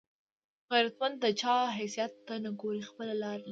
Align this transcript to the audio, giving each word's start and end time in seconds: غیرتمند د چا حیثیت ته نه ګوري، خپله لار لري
غیرتمند 0.71 1.15
د 1.23 1.25
چا 1.41 1.55
حیثیت 1.77 2.11
ته 2.27 2.33
نه 2.43 2.51
ګوري، 2.61 2.81
خپله 2.89 3.13
لار 3.23 3.37
لري 3.43 3.49